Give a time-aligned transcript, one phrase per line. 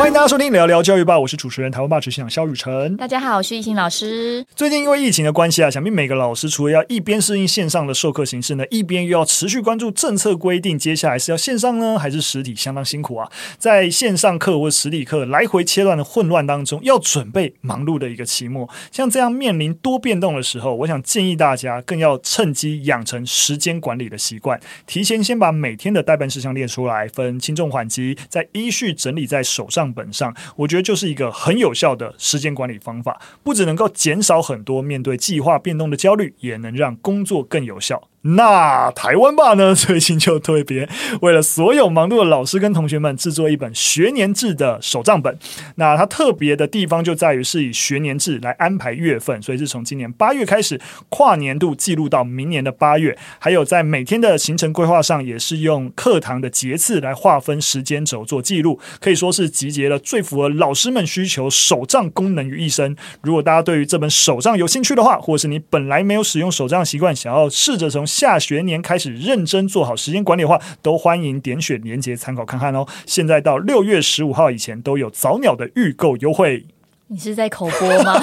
[0.00, 2.96] 欢迎大家收听聊聊教育吧，我是主持人台湾吧执行长肖雨辰。
[2.96, 4.42] 大家好，我是易兴老师。
[4.56, 13.30] 最近因为疫情的关系啊，想必每个老师除了要一边适应线上的授课形式呢，一边又要持续关注政策规定，接下来是要线上呢还是实体，相当辛苦啊。
[13.58, 30.34] 在线上课或实体课来回切断的混乱当中，要准备忙碌的一个期末，像这样面临多变动的时候，我想建议大家更要趁机养成时间管理的习惯，提前先把每天的待办事项列出来，分轻重缓急，再依序整理在手本上。
[30.56, 38.09] 我觉得就是一个很有效的时间管理方法，不只能够减少很多面对计划变动的焦虑，也能让工作更有效。
[38.22, 40.86] 那台湾吧呢，最近就特别
[41.22, 45.38] 为了所有忙碌的老师跟同学们制作一本学年制的手账本。
[45.76, 62.94] 那它特别的地方就在于是以学年制来安排月份，所以是从今年八月开始跨年度记录到明年的八月，还有在每天的行程规划上也是用课堂的节次来划分时间轴做记录，可以说是集结了最符合老师们需求手账功能于一身。
[63.22, 72.84] 如果大家对于这本手账有兴趣的话，或是你本来没有使用手账习惯，想要试着从下学年开始认真做好时间管理的话，都欢迎点选连结参考看看哦。
[73.06, 76.66] 现在到六月十五号以前都有早鸟的预购优惠。
[77.12, 78.22] 你是在口播吗？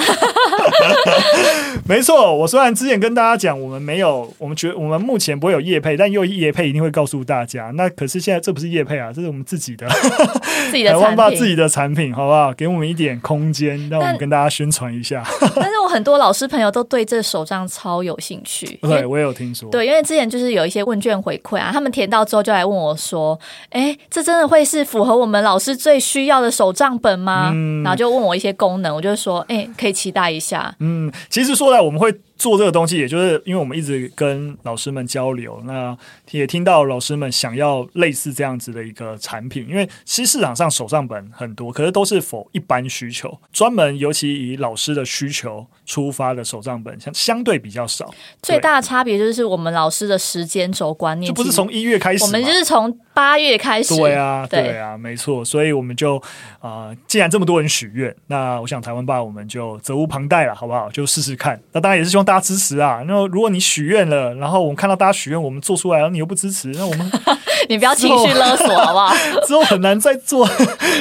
[1.86, 7.70] 没错，我虽然之前跟大家讲，我们没有，我们觉得我们目前不会有业配，但又业配一定会告诉大家。
[7.74, 9.86] 那可是现在这不是业配啊，这是我们自己的
[10.70, 12.50] 自己的产品，自己的产品，好不好？
[12.54, 15.22] 给我们一点空间，让我们跟大家宣传一下。
[15.54, 19.68] 但是我很多老师朋友都对这手账超有兴趣，对我也有听说。
[19.70, 32.14] 对，因为之前就是有一些问卷回馈啊，他们填到之后就来问我说：“哎，这真的会是符合我们老师最需要的手账本吗？”嗯，然后就问我一些功我就说：“哎，可以期待一下。”嗯，其实说来我们会。
[32.38, 35.96] 做这个东西，也就是因为我们一直跟老师们交流，那
[36.30, 39.66] 也听到老师们想要类似这样子的一个产品。
[39.68, 48.14] 因为其实市场上手账本很多，可是都是 for 一般需求，专门尤其以老师的需求出发的手账本，相相对比较少。
[48.40, 53.96] 最大的差别就是我们老师的时间轴观念，就不是从一月开始，我们就是从八月开始。
[53.96, 55.44] 对啊，对啊，没错。
[55.44, 56.16] 所以我们就
[56.60, 60.88] 啊、呃，既然这么多人许愿，那我想台湾爸，我们就责无旁贷了，好不好？
[60.90, 61.60] 就试试看。
[61.72, 62.27] 那当然也是希望。
[62.28, 63.02] 大家支持啊！
[63.06, 67.10] 那如果你许愿了，然后我们看到大家许愿，我们做出来然后，你又不支持，那我们
[67.70, 69.14] 你不要情绪勒索好不好？
[69.48, 70.46] 之后很难再做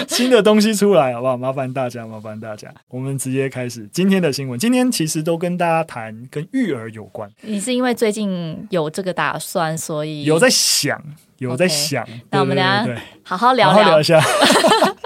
[0.07, 1.35] 新的东西出来，好不好？
[1.35, 4.57] 麻烦大家，麻烦大家，我们直接开始今天的新闻。
[4.57, 7.29] 今天其实都跟大家谈跟育儿有关。
[7.41, 10.97] 你是因为最近有这个打算，所以有在想，
[11.39, 12.05] 有在想。
[12.05, 12.87] Okay, 那我们俩
[13.23, 14.17] 好好聊聊，好好聊一下。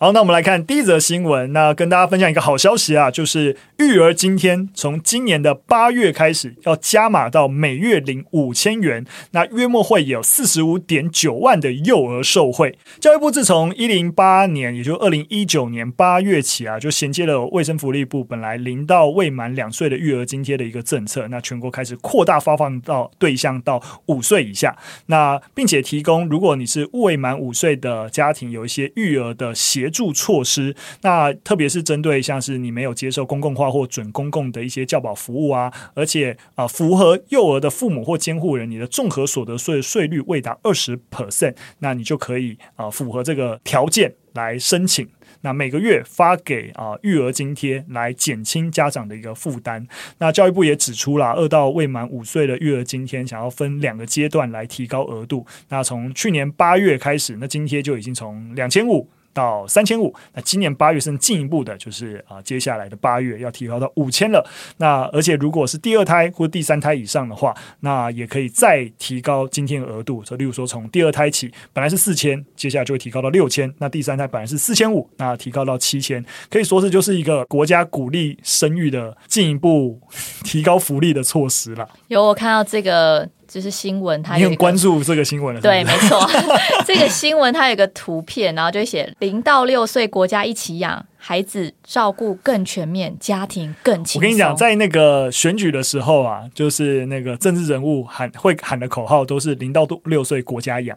[0.00, 1.52] 好，那我们来看第一则新闻。
[1.52, 9.04] 那跟大家分享一个好消息啊，就是育儿津贴从今年的八月开始要加码到每月领五千元。
[9.32, 12.78] 那约莫会有四十五点九万的幼儿受惠。
[13.00, 24.76] 教育部自从一零八年，也就二零一九年八月起啊，就衔接了卫生福利部本来零到未满两岁的育儿津贴的一个政策，那全国开始扩大发放到对象到五岁以下。
[25.06, 45.08] 那并且提供，如果你是未满五岁的家庭，有一些育儿的协助措施，那特别是针对像是你没有接受公共化或准公共的一些教保服务啊，而且啊符合幼儿的父母或监护人，你的综合所得税税率未达二十 percent，那你就可以啊符合这个条件来申请。
[45.40, 49.86] 那每个月发给啊育儿津贴来减轻家长的一个负担。
[50.18, 55.46] 那教育部也指出了，二到未满五岁的育儿津贴想要分两个阶段来提高额度。
[55.68, 59.08] 那从去年八月开始，那津贴就已经从两千五。
[59.32, 64.44] 到三千五，那今年八月甚至进一步的，就是啊，接下来的八月要提高到五千了。
[64.78, 70.22] 那而且如果是第二胎或第三胎以上的话，那也可以再提高津贴额度。
[70.24, 73.72] 就例如说，从第二胎起，本来是四千，接下来就会提高到六千。
[73.78, 80.00] 那第三胎本来是四千五，那提高到七千，可以说是就是一个国家鼓励生育的进一步
[80.44, 81.88] 提高福利的措施了。
[82.08, 83.28] 有我看到这个。
[83.48, 85.60] 就是新闻，它有你很关注这个新闻了。
[85.60, 86.20] 对，没错，
[86.86, 91.04] 这个新闻它有一个图片，然后就写零到六岁国家一起养。
[91.20, 94.20] 孩子照顾更全面，家庭更轻松。
[94.20, 100.96] 我跟你讲，在那个选举的时候啊，就是那个政治人物喊会喊的口号都是“零到六岁国家养”。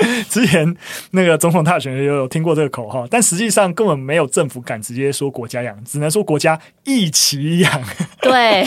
[0.30, 0.74] 之前
[1.10, 7.82] 那个总统大选也有听过这个口号，但实际上根本没有政府敢直接说国家养，只能说国家一起养。
[8.22, 8.64] 对，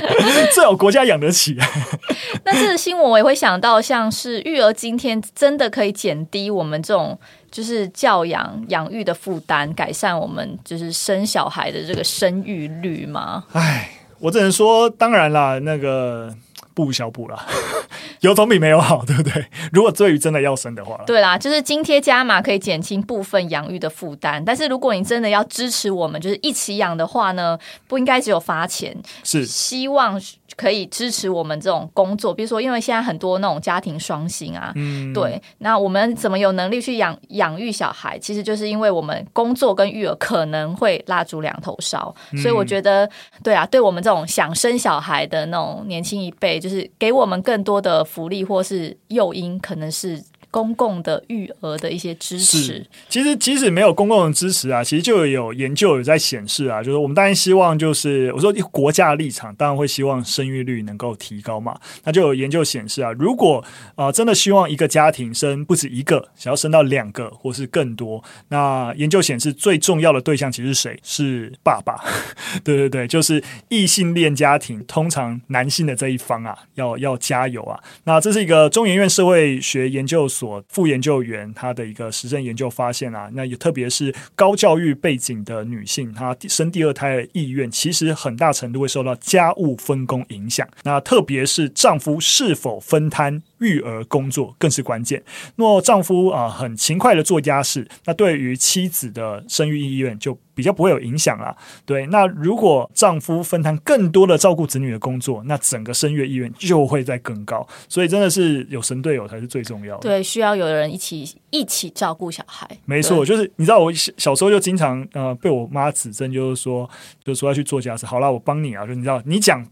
[0.54, 1.56] 最好国家养得起。
[2.44, 7.18] 那这个新闻我也会想到，像是育儿津贴真的可以减低我们这种。
[7.52, 13.44] 就是教养养育的负担，改善我们就是生小孩的这个生育率吗？
[13.52, 16.34] 哎，我只能说，当然啦，那个
[16.72, 17.46] 不无小补啦。
[18.20, 19.44] 有总比没有好，对不对？
[19.72, 30.20] 如果对于真的要生的话，对啦，就是津贴加码可以减轻部分养育的负担，但是如果你真的要支持我们，就是一起养的话呢，不应该只有发钱，是希望。
[30.56, 38.18] 可以支持我们这种工作，比如说，因为现在很多那种家庭双薪啊，嗯，对，那我们怎么有能力去养养育小孩？
[38.18, 43.08] 其实就是因为我们工作跟育儿可能会蜡烛两头烧，嗯，所以我觉得，
[43.42, 50.22] 对啊，对我们这种想生小孩的那种年轻一辈，就是给我们更多的福利或是诱因，可能是。
[50.52, 61.74] 公共的育儿的一些支持，其实即使没有公共的支持啊，其实就有研究有在显示啊，就是我们当然希望就是我说国家的立场，当然会希望生育率能够提高嘛。
[62.04, 63.64] 那就有研究显示啊，如果
[63.96, 71.00] 啊、真的希望一个家庭生不止一个，想要生到两个或是更多，那研究显示最重要的对象其实是谁？
[71.02, 71.98] 是爸爸。
[72.62, 77.80] 对对对，就是异性恋家庭，通常男性的这一方啊，要要加油啊。
[78.04, 80.41] 那这是一个中研院社会学研究所。
[80.42, 90.66] 所副研究员他的一个实证研究发现啊，那也特别是高教育背景的女性，她生第二胎的意愿其实很大程度会受到家务分工影响。
[90.82, 95.22] 那特别是丈夫是否分摊育儿工作更是关键。
[95.56, 101.56] 若丈夫啊、呃、很勤快的做家事，那对于妻子的生育意愿就比较不会有影响了。
[101.86, 107.66] 对，那如果丈夫分摊更多的照顾子女的工作，那整个生育意愿就会在更高。
[107.88, 110.02] 所以真的是有神队友才是最重要的。
[110.02, 112.68] 对，需要有人一起一起照顾小孩。
[112.84, 116.88] 没错，就是你知道我小小时候就经常呃被我妈指正，就是说
[117.24, 118.04] 就是说要去做家事。
[118.04, 119.66] 好啦，我帮你啊，就你知道你讲。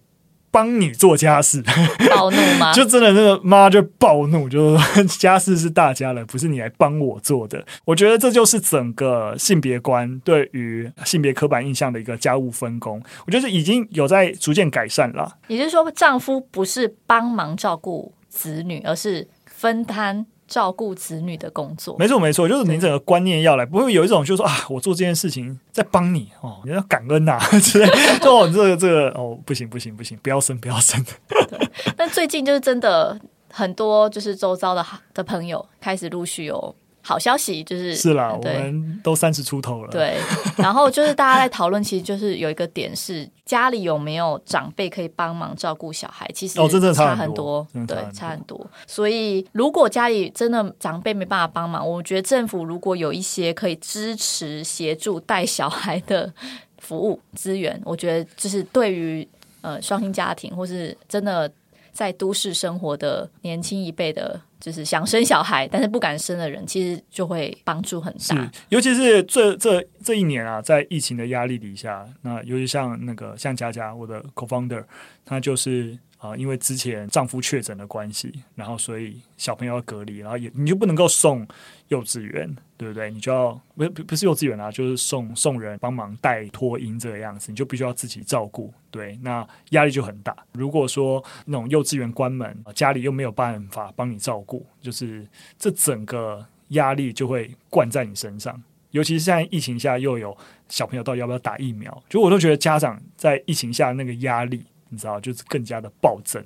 [0.50, 1.62] 帮你做家事，
[2.11, 2.73] 暴怒吗？
[2.75, 7.64] 就真的那个妈就暴怒，就说 家事是大家的，不是你来帮我做的。
[7.85, 15.37] 我觉得这就是整个性别观对于性别刻板印象的一个家务分工，我觉得已经有在逐渐改善了。
[15.49, 20.26] 也就是说，丈夫不是帮忙照顾子女，而是分摊。
[20.50, 27.87] 照顾子女的工作，没错没错，就是你整个观念要来，不会有一种就是说啊，我做这件事情在帮你哦，你要感恩呐、啊，之类
[28.23, 31.00] 哦，这个这个哦，不行不行不行，不要生不要生。
[31.29, 33.19] 对，但最近就是真的
[33.50, 36.75] 很多，就是周遭的的朋友开始陆续有。
[37.02, 39.91] 好消息就是是啦，我们都三十出头了。
[39.91, 40.19] 对，
[40.56, 48.64] 然后就是大家在讨论，其实就是有一个点是家里有没有长辈可以帮忙照顾小孩，其实哦，真的差很多，对，差很多。
[48.87, 56.32] 所以如果家里真的长辈没办法帮忙，我觉得政府如果有一些可以支持协助带小孩的
[56.79, 59.26] 服务资源，我觉得就是对于
[59.62, 61.50] 呃双薪家庭或是真的
[61.92, 64.40] 在都市生活的年轻一辈的。
[64.60, 68.52] 就是想生小孩，但是不敢生的人，其实就会帮助很大。
[68.69, 74.84] 尤其是这这这一年啊，在疫情的压力底下，那尤其像那个像佳佳，我的 co-founder，
[75.25, 75.98] 他就是。
[76.20, 81.49] 啊，因为之前丈夫确诊的关系，然后所以小朋友要隔离，然后也你就不能够送
[81.88, 83.11] 幼稚园，对不对？
[83.11, 90.37] 你就要不不不是幼稚园啊，就是送送人帮忙带托婴这个样子，你就必须要自己照顾，对，那压力就很大。
[90.52, 95.26] 如果说那种幼稚园关门，家里又没有办法帮你照顾，就是
[95.58, 98.62] 这整个压力就会灌在你身上。
[98.90, 100.37] 尤其是现在疫情下，又有
[100.69, 104.66] 小朋友到底要不要打疫苗，就我都觉得家长在疫情下那个压力。
[104.90, 106.44] 你知道，就是更加的暴增，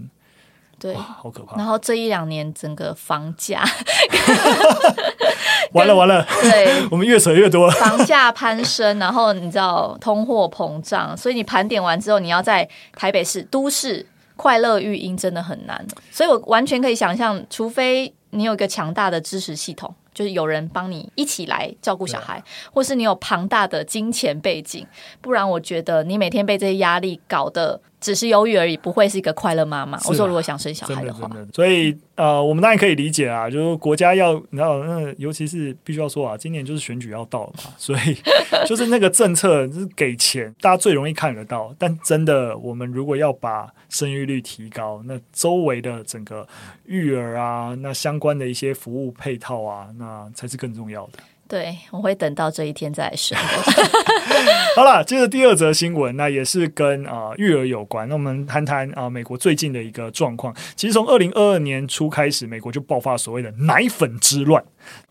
[0.78, 1.56] 对，好可怕。
[1.56, 3.64] 然后这一两年整个房价，
[5.72, 7.72] 完了完了， 对， 我们越扯越多了。
[7.72, 15.86] 房价攀升，然后你知道通货膨胀，所以你盘点完之后，你要在台北市都市快乐育婴真的很难。
[16.10, 19.94] 所以我完全可以想象，除非你有一个强大的支持系统。
[20.14, 22.40] 就是有人帮你一起来照顾小孩，
[22.72, 24.86] 或是你有庞大的金钱背景，
[25.20, 29.98] 不然我觉得你每天被这些压力搞得只是忧郁而已，不会是一个快乐妈妈。
[30.06, 38.14] 我说如果想生小孩的话，的的所以呃，我们当然可以理解啊，就是国家要，你知道，那尤其是必须要说啊，今年就是选举要到了嘛， 所以
[38.66, 41.74] 就是那个政策就是给钱，大家最容易看得到。
[41.78, 46.46] 但真的，我们如果要把生育率提高，那周围的整个
[46.84, 51.12] 育儿啊，那相关的一些服务配套啊，那才是更重要的。
[51.46, 53.36] 对，我会等到这一天再来说。
[54.74, 58.08] 好了，接着第二则新闻，那也是跟啊、育儿有关。
[58.08, 60.54] 那我们谈谈啊、美国最近的一个状况。
[60.74, 64.64] 其实从二零二二年初开始，美国就爆发所谓的奶粉之乱。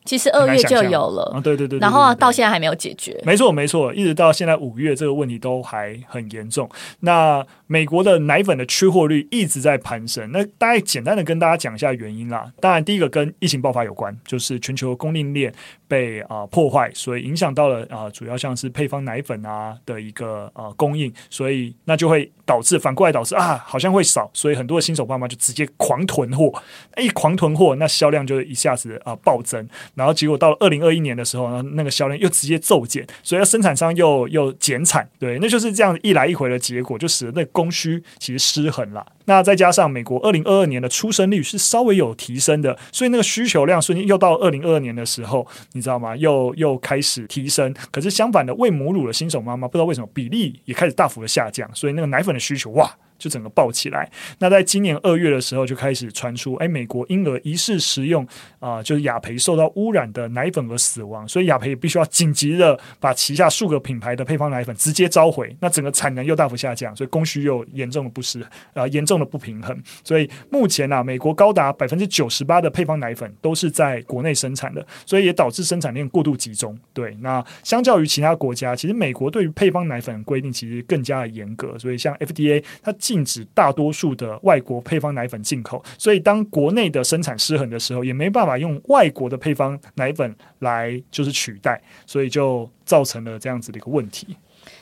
[0.05, 3.17] 其实二月就有了，啊、对，对，对，对，对对对，然后到现在还没有解决。
[3.25, 6.69] 没错没错，一直到现在五月，这个问题都还很严重。
[6.99, 10.29] 那美国的奶粉的缺货率一直在攀升。
[10.31, 12.51] 那大概简单的跟大家讲一下原因啦。
[12.59, 15.53] 当然，第一个跟疫情爆发有关，就是全球供应链
[15.87, 26.51] 被啊、呃、破坏，所以影响到了啊、呃，主要像是配方奶粉啊的一个呃供应，所以那就会导致反过来导致啊，好像会少，所以很多新手爸妈就直接狂囤货，
[26.97, 29.62] 一狂囤货，那销量就一下子啊、呃、暴增。
[29.95, 39.05] 然后结果到了二零二一年的时候呢，那个销量又直接骤减，所以要生产商又又减产，对，那就是这样一来一回的结果，就使得那供需其实失衡了。
[39.25, 46.15] 那再加上美国二零二二年的出生率是稍微有提升的，所以那个需求量瞬间又到二零二二年的时候，你知道吗？
[46.17, 47.73] 又又开始提升。
[47.89, 52.93] 可是相反的，喂母乳的新手妈妈不知道为什么比例也开始大幅的下降，所以那个奶粉的需求哇。
[53.23, 54.11] 就整个爆起来。
[54.39, 58.27] 那在今年二月的时候，就开始传出，哎，美国婴儿疑似食用
[58.59, 65.55] 啊、就是雅培受到污染的奶粉而死亡，所以雅培也必须要紧急的把旗下数个品牌的配方奶粉直接召回。
[65.61, 69.81] 那整个产能又大幅下降，所以供需又严重的不失啊、严重的不平衡。
[70.03, 76.77] 所以目前呢、啊，美国高达百分之九十八的配方奶粉都是在国内生产的，所以也导致生产链过度集中。
[76.93, 81.79] 对，那相较于其他国家，其实美国对于配方奶粉规定其实更加的严格。
[81.79, 82.91] 所以像 FDA 它。
[83.13, 94.35] 禁止大多数的外国配方奶粉进口，所以当国内的生产失衡的时候，也没办法用外国的配方奶粉来就是取代，所以就造成了这样子的一个问题。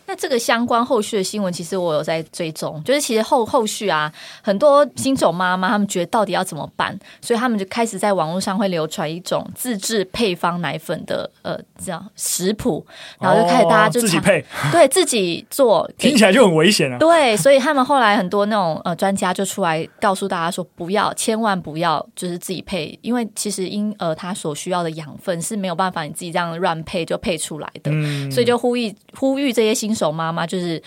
[0.05, 12.85] 那这个相关后续的新闻，其实我有在追踪，就是其实后后续啊，很多新手妈妈他们觉得到底要怎么办，所以他们就开始在网络上会流传一种自制配方奶粉的呃这样食谱，
[13.21, 16.97] 然后就开始大家就、哦、自己配， 对自己做，听起来就很危险啊。
[16.97, 30.00] 对，所以他们后来很多那种呃专家就出来告诉大家说，不要，千万不要就是自己配，因为其实婴儿他所需要的养分是没有办法你自己这样乱配就配出来的，嗯、所以就呼吁呼吁这些新手。
[30.01, 30.81] 手妈妈就是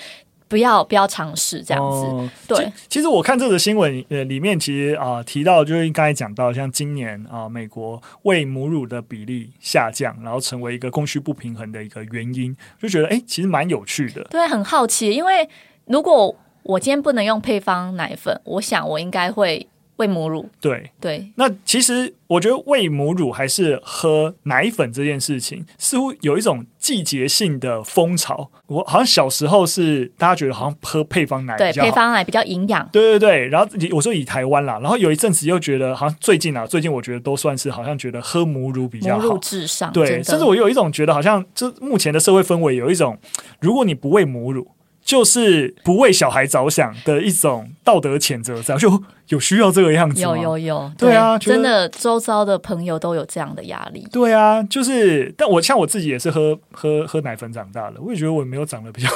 [0.48, 2.72] 不要不要尝试这样子，哦、对。
[2.88, 14.24] 其实我看这个新闻呃里面其实啊、呃、提到就是刚才讲到像今年啊、呃、美国喂母乳的比例下降，然后成为一个供需不平衡的一个原因，就觉得哎其实蛮有趣的。
[14.24, 15.48] 对，很好奇，因为
[15.86, 19.68] 如果我今天不能用配方奶粉，我想我应该会。
[19.96, 28.50] 喂母乳，对对，那其实我觉得喂母乳还是喝奶粉这件事情，似乎有一种季节性的风潮。
[28.66, 33.48] 我好像小时候是大家觉得好像喝配方奶，对配方奶比较营养，对对对。
[33.48, 39.92] 然后我说以台湾啦，然后有一阵子又觉得好像最近啊，最近我觉得都算是好像觉得喝母乳比较好，母乳至上。
[39.92, 43.16] 对，甚至我有一种觉得好像就目前的社会氛围有一种，
[43.60, 44.66] 如果你不喂母乳。
[45.04, 50.36] 就是不为小孩着想的一种道德谴责，这样 就有需要这个样子吗？
[50.36, 54.06] 有有有，对，对啊，真的，周遭的朋友都有这样的压力。
[54.10, 59.08] 对啊，就是，但我像我自己也是喝喝喝奶粉长大的，我也觉得我没有长得比较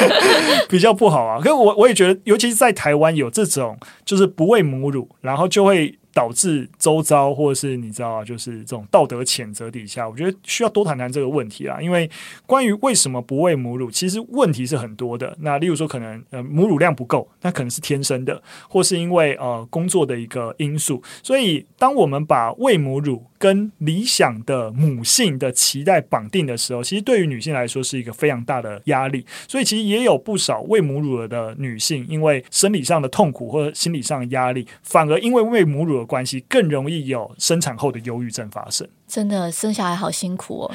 [0.68, 1.38] 比较不好啊。
[1.38, 5.98] 可是我我也觉得，尤其是在台湾有这种，就是不喂母乳，然后就会。
[6.18, 11.80] 导致周遭或者是你知道啊，就是这种道德谴责底下，我觉得需要多谈谈这个问题啊。
[11.80, 12.10] 因为
[12.44, 15.36] 关于为什么不喂母乳，其实问题是很多的。
[15.42, 21.00] 那例如说，可能呃母乳量不够，那可能是天生的，或是因为呃工作的一个因素。
[21.22, 29.24] 所以，当我们把喂母乳跟理想的母性的期待绑定的时候，其实对于女性来说是一个非常大的压力。
[29.46, 38.86] 所以，其实也有不少喂母乳的女性，因为生理上的痛苦或者心理上的压力，反而因为喂母乳的关系更容易有生产后的忧郁症发生。
[39.06, 40.74] 真的生小孩好辛苦哦！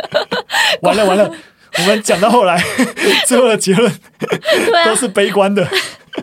[0.82, 1.32] 完了完了，
[1.78, 2.62] 我们讲到后来，
[3.26, 3.90] 最后的结论
[4.84, 5.66] 都是悲观的。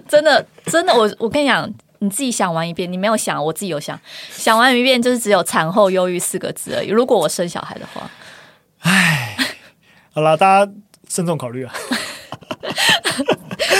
[0.07, 1.67] 真的真的，我我跟你讲，
[2.01, 3.97] 你自己想完一遍，你没有想，我自己有想，
[4.31, 6.89] 想完一遍就是只有产后忧郁四个字而已。
[6.89, 8.09] 如果我生小孩的话，
[8.79, 9.37] 唉，
[10.11, 10.71] 好了，大家
[11.07, 11.73] 慎重考虑啊。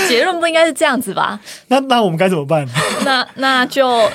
[0.08, 1.40] 结论不应该是这样子吧？
[1.68, 2.68] 那那我们该怎么办？
[3.04, 4.12] 那那就，嗯、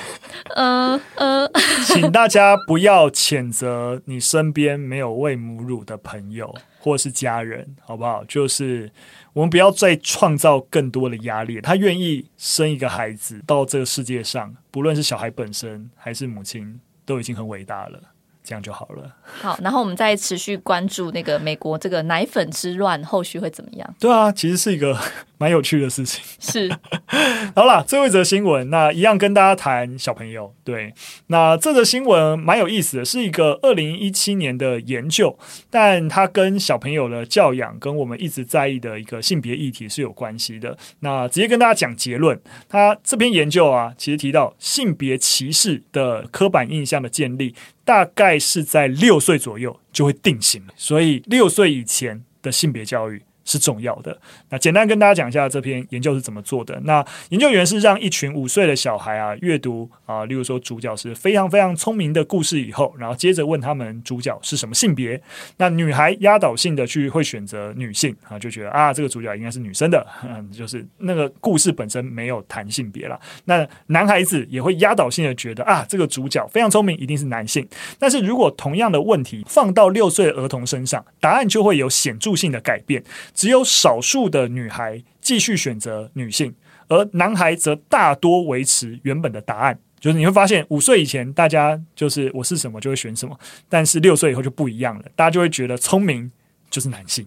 [0.55, 1.51] 呃、嗯，呃、
[1.87, 8.25] 请大家不要谴责你身边没有喂母乳的朋友或是家人，好不好？
[8.25, 8.91] 就是
[9.33, 11.61] 我们不要再创造更多的压力。
[11.61, 18.01] 他愿意生一个孩子到这个世界上，不论是小孩本身还是母亲，都已经很伟大了。
[18.49, 19.13] 这样就好了。
[19.25, 23.95] 好，然后我们再持续关注那个美国这个奶粉之乱后续会怎么样？
[23.99, 24.97] 对啊，其实是一个
[25.39, 26.25] 蛮有趣的事情。
[26.39, 26.71] 是，
[27.55, 30.55] 好了，最后一则新闻，那一样跟大家谈小朋友。
[30.65, 30.93] 对，
[31.29, 35.39] 那这则新闻蛮有意思的，是一个二零一七年的研究，
[35.71, 40.77] 但它跟小朋友的教养跟我们一直在意的一个性别议题是有关系的。
[41.01, 54.19] 那直接跟大家讲结论，它这篇研究啊，其实提到性别歧视的刻板印象的建立，大概是在六岁左右就会定型了，所以六岁以前的性别教育是重要的。
[54.51, 56.79] 那简单跟大家讲一下这篇研究是怎么做的。
[56.85, 65.19] 那研究员是让一群五岁的小孩啊阅读啊，例如说主角是非常非常聪明的故事以后，然后接着问他们主角是什么性别。
[65.57, 73.19] 那女孩压倒性的去会选择女性啊，就觉得啊这个主角应该是女生的，嗯， 就是那个故事本身没有谈性别了。
[73.45, 77.67] 那男孩子也会压倒性的觉得啊这个主角非常聪明，一定是男性。
[77.99, 83.03] 但是如果同样的问题放到六岁儿童身上，答案就会有显著性的改变。
[83.37, 86.53] 只有少数的女孩继续选择女性，
[86.89, 89.79] 而男孩则大多维持原本的答案。
[90.01, 93.39] 就是你会发现，五岁以前大家就是我是什么就会选什么，
[93.69, 96.31] 但是六岁以后就不一样了，大家就会觉得聪明
[96.71, 97.27] 就是男性。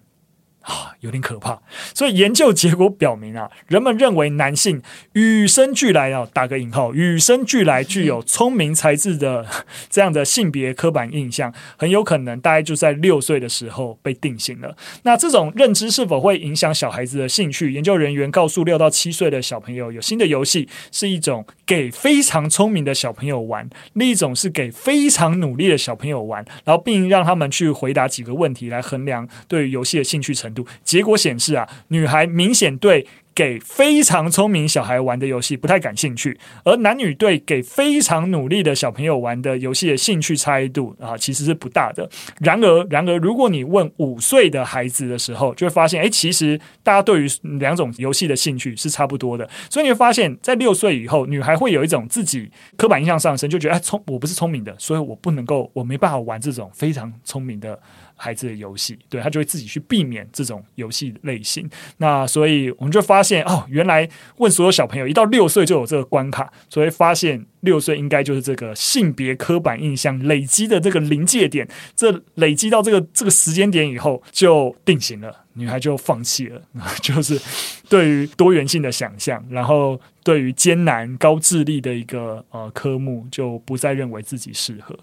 [0.69, 1.59] 啊，有点可怕。
[1.95, 4.79] 所以研究结果表明啊，人们认为男性
[5.13, 9.43] 与生俱来要打个引号，与生俱来具有聪明才智的
[9.89, 14.77] 这样的性别刻板印象，很有可能大概就在六岁的时候被定型了。
[15.01, 17.73] 那这种认知是否会影响小孩子的兴趣？
[17.73, 30.58] 研究人员告诉六到七岁的小朋友，有新的游戏是一种给非常聪明的小朋友玩，另一种是给非常努力的小朋友玩，然后并让他们去回答几个问题来衡量对于游戏的兴趣程度。
[30.83, 42.09] 结果显示啊，女孩明显对给非常聪明小孩玩的游戏不太感兴趣，而男女对给非常努力的小朋友玩的游戏的兴趣差异度啊，其实是不大的。
[42.41, 47.27] 然而，然而，如果你问五岁的孩子的时候，就会发现，哎，其实大家对于
[47.59, 49.49] 两种游戏的兴趣是差不多的。
[49.69, 57.79] 所以你会发现，在六岁以后，女孩会有一种自己刻板印象上升，就觉得，哎，聪，我不是聪明的，所以我不能够，我没办法玩这种非常聪明的。
[58.21, 61.67] 孩子的游戏，对，他就会自己去避免这种游戏类型。
[61.97, 64.07] 那所以我们就发现哦，原来
[64.37, 71.65] 问所有小朋友一到六岁就有这个关卡，所以发现六岁应该就是这个性别刻板印象累积的这个临界点。
[71.95, 76.61] 这累积到这个这个时间点以后就定型了，女孩就放弃了，
[77.01, 77.39] 就是
[77.87, 84.97] 对于多元性的想象，然后对于艰难高智力的一个呃科目就不再认为自己适合。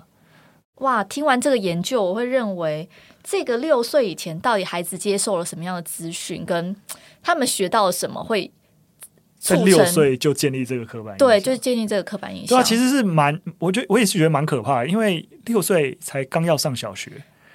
[0.76, 2.87] 哇，听完这个研究，我会认为
[3.25, 6.76] 这个六岁以前到底孩子接受了什么样的资讯，跟
[7.23, 8.52] 他们学到了什么，会
[9.38, 11.28] 在六岁就建立这个刻板印象。
[11.28, 12.49] 对，就是建立这个刻板印象。
[12.49, 17.10] 对啊，其实是蛮，我觉得我也是觉得蛮可怕的，因为六岁才刚要上小学，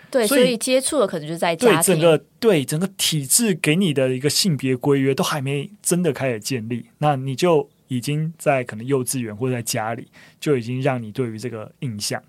[0.09, 10.07] 对，所以，接触的可能就是在对整个对整个体制给你的一个性别规约都还没真的开始建立，那你就已经在可能幼稚园或者在家里
[10.39, 12.19] 就已经让你对于这个印象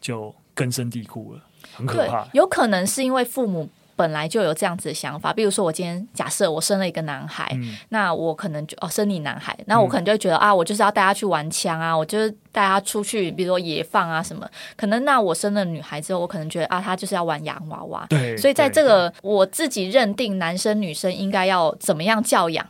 [0.00, 0.34] 就。
[0.60, 1.40] 根深蒂固了，
[1.74, 2.28] 很可怕。
[2.34, 14.46] 有可能是因为父母本来就有这样子的想法，比如说我今天假设我生了一个男孩，嗯、那我可能就哦生你男孩，那我可能就会觉得、嗯、啊，我就是要带他去玩枪啊，我就是带他出去，比如说野放啊什么。
[14.76, 18.06] 可能那我生了女孩之后，我可能觉得啊，他就是要玩洋娃娃。
[18.10, 22.66] 对，所以在这个我自己认定男生女生应该要怎么样教养，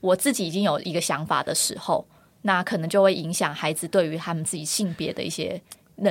[0.00, 2.04] 我自己已经有一个想法的时候，
[2.42, 5.60] 那可能就会影响孩子对于他们自己性别的一些。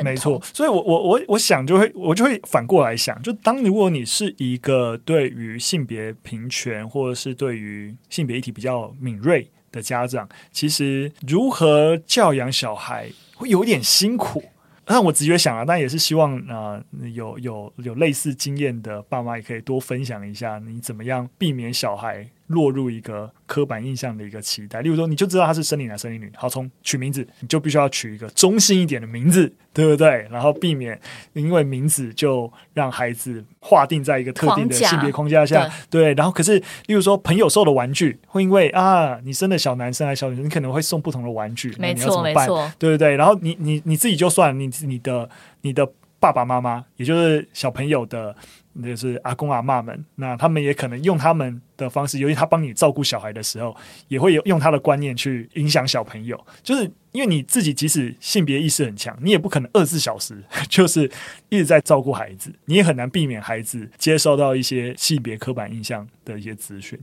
[0.03, 14.43] 没错，所以我我我我想就会我就会反过来想，就当如果你是一个对于性别平权或者是对于性别议题比较敏锐的家长，其实如何教养小孩会有点辛苦。
[14.85, 22.27] 那我直觉想啊，但也是希望啊、呃，有有有类似经验的爸妈也可以多分享一下，你怎么样避免小孩。
[22.49, 30.27] 落入一个刻板印象的一个期待，例如说，你就知道他是生理男、生理女，好，从取名字，你就必须要取一个中性一点的名字，对不对？
[30.31, 30.99] 然后避免
[31.33, 36.13] 因为名字就让孩子划定在一个特定的性别框架下，对，对。
[36.15, 36.57] 然后可是，
[36.87, 42.73] 例如说，朋友送的玩具，会因为啊，你生的小男生还是小女生，你可能会送不同的玩具，没错，你要怎么办？
[42.79, 43.15] 对不对？
[43.15, 45.29] 然后你你你自己就算你你的
[45.61, 45.87] 你的
[46.19, 48.35] 爸爸妈妈，也就是小朋友的。
[48.83, 53.75] 就是阿公阿嬷们，那他们也可能用他们的方式，由于他帮你照顾小孩的时候，
[54.07, 56.39] 也会有用他的观念去影响小朋友。
[56.63, 61.09] 就是因为你自己即使性别意识很强，你也不可能二十四小时就是
[61.49, 66.99] 一直在照顾孩子，你也很难避免孩子接受到一些性别刻板印象的一些资讯。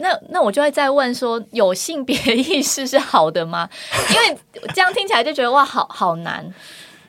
[0.00, 3.68] 那那我就会再问说，有性别意识是好的吗？
[4.14, 4.38] 因为
[4.72, 6.48] 这样听起来就觉得哇，好好难。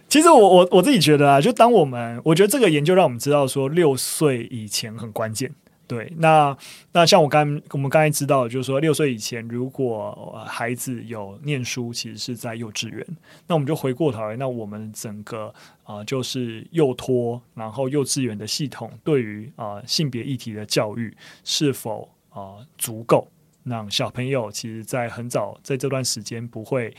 [0.10, 5.54] 其实我我我自己觉得啊，就当我们我觉得这个研究让我们知道说，六岁以前很关键，
[5.88, 6.58] 对，那
[6.92, 13.06] 那像我刚我们刚才知道，就是说六岁以前，如果孩子有念书，其实是在幼稚园。
[13.48, 23.28] 那我们就回过头来，那我们整个啊、就是幼托，然后幼稚园的系统对于啊、性别议题的教育是否啊、足够，
[23.64, 26.96] 让小朋友其实在很早在这段时间不会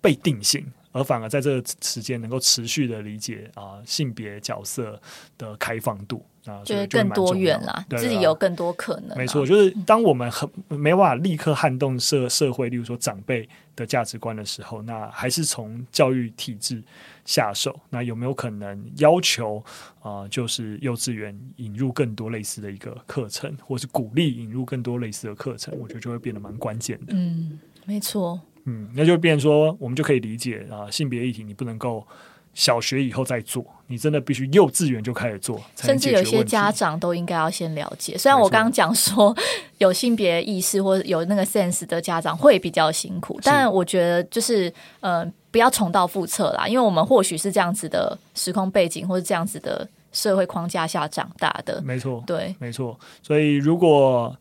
[0.00, 5.00] 被定性，而反而在这个时间能够持续的理解啊、呃、性别角色
[5.36, 6.24] 的开放度。
[6.44, 9.16] 啊，就是更多元啦，自己有更多可能。
[9.16, 16.82] 没错，就是当我们很没办法立刻撼动社社会，例如说长辈的价值观的时候，那还是从教育体制
[17.24, 17.78] 下手。
[17.90, 19.62] 那有没有可能要求
[20.00, 25.72] 啊、呃，就是幼稚园引入更多类似的一个课程，或是鼓励引入更多类似的课程？
[25.78, 27.12] 我觉得就会变得蛮关键的。
[27.14, 28.40] 嗯，没错。
[28.64, 32.06] 嗯，那就变成说，我们就可以理解啊，性别议题你不能够。
[32.54, 38.18] 小学以后再做，你真的必须幼稚园就开始做，甚至有些家长都应该要先了解。
[38.18, 39.34] 虽然我刚刚讲说
[39.78, 44.70] 有性别意识或有那个 sense 的家长会比较辛苦，但我觉得就是
[45.00, 53.00] 呃不要重蹈覆辙啦，因为我们或许是这样子的时空背景或者这样子的社会框架下长大的，没错，对，没错。
[53.22, 54.36] 所以如果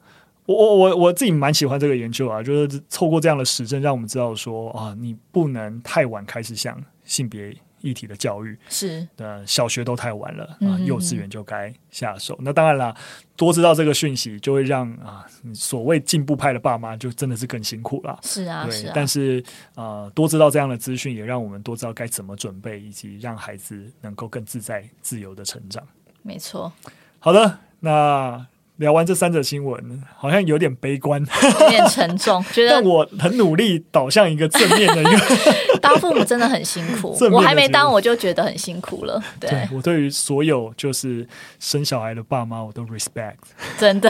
[0.46, 7.56] 我我我我自己蛮喜欢这个研究啊，就是透过这样的实证，让我们知道说啊，你不能太晚开始想性别。
[7.84, 12.38] 议题的教育是的，小学都太晚了啊，嗯、幼稚园就该下手。
[12.42, 12.96] 那当然了，
[13.36, 18.20] 多知道这个讯息，就会让啊，所谓进步派的爸妈就真的是更辛苦了。
[18.22, 18.72] 是啊，对。
[18.72, 18.92] 是啊。
[18.94, 25.84] 但是啊，多知道这样的资讯，也让我们多知道该怎么准备，以及让孩子能够更自在、自由的成长。
[26.22, 26.72] 没错。
[27.18, 28.46] 好的，那。
[28.82, 31.24] 聊完这三则新闻，好像有点悲观，
[31.62, 32.44] 有点沉重。
[32.52, 35.54] 觉得但我很努力导向一个正面的一个。
[35.80, 39.24] 当父母真的很辛苦， 我还没当我就觉得很辛苦了。
[39.40, 41.28] 对，对我对于所有就是
[41.60, 43.36] 生小孩的爸妈，我都 respect。
[43.78, 44.10] 真的。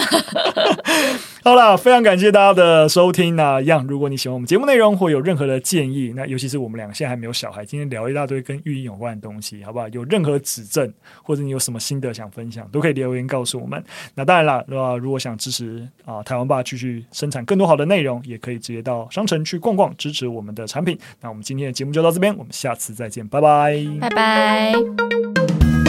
[1.43, 3.35] 好了，非常感谢大家的收听。
[3.35, 9.87] 那一样，如果你喜欢我们节目内容，或有任何的建议，那尤其是我们俩现在还没有小孩，今天聊一大堆跟育婴有关的东西，好不好？
[9.89, 13.83] 有任何指正，或者你有什么心得想分享，都可以留言告诉我们。
[14.15, 20.97] 那当然那如果想支持啊台湾爸继续生产更多好的内容，也可以直接到商城去逛逛，支持我们的产品。
[21.19, 25.80] 那我们今天的节目就到这边，我们下次再见，拜拜，拜拜。